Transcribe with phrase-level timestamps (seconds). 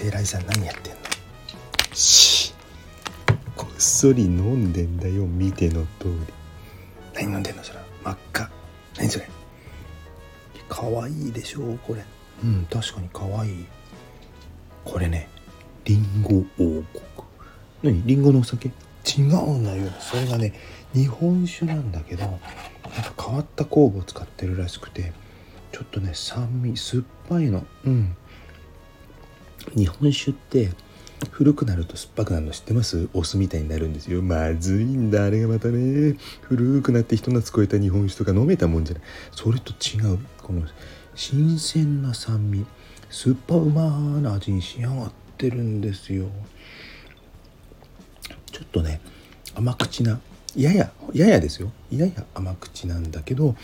[0.00, 0.98] 聖来さん何やってんの
[1.92, 2.54] し
[3.56, 6.10] こっそり飲んでんだよ見ての通り
[7.14, 8.48] 何飲んでんのそれ真っ赤
[8.96, 9.28] 何それ
[10.68, 12.04] かわいいでしょうこれ
[12.44, 13.66] うん確かにかわいい
[14.84, 15.28] これね
[15.84, 16.84] リンゴ王国
[17.82, 20.54] 何リンゴのお酒違うんだよそれがね
[20.94, 22.40] 日本酒なんだけどなんか
[23.20, 25.12] 変わった酵母を使ってるらしくて
[25.72, 28.16] ちょっとね酸味酸っぱいのうん
[29.74, 30.70] 日本酒って
[31.30, 33.08] 古くなると酸っぱくなるの知ってます？
[33.12, 34.22] お酢みたいになるんですよ。
[34.22, 35.24] まずいんだ。
[35.24, 36.16] あれがまたね。
[36.42, 39.04] 古くなって人懐こえた日本酒とか飲めたもんじゃない。
[39.32, 40.18] それと違う。
[40.42, 40.62] この
[41.14, 42.66] 新鮮な酸味。
[43.10, 43.90] 酸っぱうま
[44.20, 46.26] な味に仕上がってるんですよ。
[48.52, 49.00] ちょっとね
[49.54, 50.20] 甘口な
[50.58, 51.70] ややややですよ。
[51.90, 53.54] やや甘口なんだけど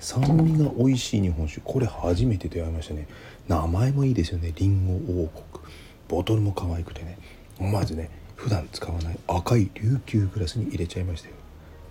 [0.00, 1.60] 酸味が美味しい日本酒。
[1.64, 3.06] これ初めて出会いましたね。
[3.46, 4.52] 名前もいいですよね。
[4.56, 5.64] りんご王国。
[6.08, 7.18] ボトルも可愛くてね。
[7.58, 11.34] 思わずね普段使わない赤い琉球グラスに入れちゃいましたよ。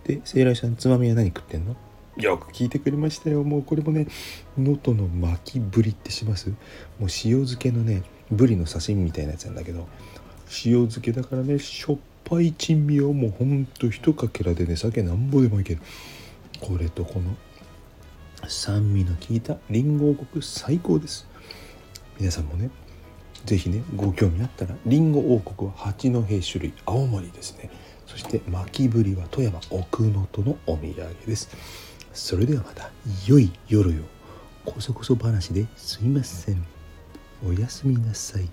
[0.03, 1.75] で聖来さんつまみは何食ってんの？
[2.17, 3.43] よく聞いてくれましたよ。
[3.43, 4.07] もうこれもね
[4.57, 6.49] 能登の巻きぶりってします？
[6.49, 6.57] もう
[7.03, 7.07] 塩
[7.45, 9.87] 漬けのねぶりの刺身みたいなやつなんだけど。
[10.65, 11.97] 塩漬けだからねしょっ
[12.29, 15.81] ぱい珍味をもうほんと一かけらでね酒なんぼでもいける。
[16.61, 17.35] これとこの
[18.47, 21.27] 酸味の効いたりんご王国最高です。
[22.19, 22.69] 皆さんもね
[23.45, 27.69] 是非ねご興味あったらりんご王国は八戸種類青森ですね。
[28.05, 31.49] そして巻きぶりは富山奥能登のお土産です。
[32.13, 32.89] それではまた
[33.27, 34.03] 良い夜よ。
[34.65, 36.65] こそこそ話ですいません。
[37.45, 38.49] おやすみなさい。